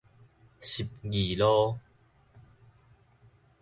[0.59, 1.77] 十字路